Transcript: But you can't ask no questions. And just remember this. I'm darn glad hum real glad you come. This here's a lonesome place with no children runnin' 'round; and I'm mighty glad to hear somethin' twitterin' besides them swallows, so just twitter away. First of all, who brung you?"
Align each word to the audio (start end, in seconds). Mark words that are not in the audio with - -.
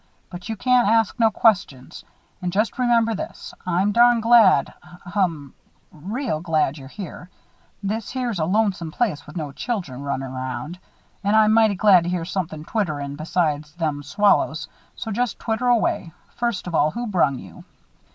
But 0.31 0.49
you 0.49 0.55
can't 0.55 0.87
ask 0.87 1.19
no 1.19 1.29
questions. 1.29 2.03
And 2.41 2.51
just 2.51 2.79
remember 2.79 3.13
this. 3.13 3.53
I'm 3.67 3.91
darn 3.91 4.19
glad 4.19 4.73
hum 4.81 5.53
real 5.91 6.39
glad 6.41 6.79
you 6.79 6.89
come. 6.89 7.27
This 7.83 8.09
here's 8.09 8.39
a 8.39 8.45
lonesome 8.45 8.91
place 8.91 9.27
with 9.27 9.37
no 9.37 9.51
children 9.51 10.01
runnin' 10.01 10.33
'round; 10.33 10.79
and 11.23 11.35
I'm 11.35 11.53
mighty 11.53 11.75
glad 11.75 12.05
to 12.05 12.09
hear 12.09 12.25
somethin' 12.25 12.65
twitterin' 12.65 13.15
besides 13.15 13.73
them 13.75 14.01
swallows, 14.01 14.67
so 14.95 15.11
just 15.11 15.37
twitter 15.37 15.67
away. 15.67 16.13
First 16.35 16.65
of 16.65 16.73
all, 16.73 16.89
who 16.89 17.05
brung 17.05 17.37
you?" 17.37 17.63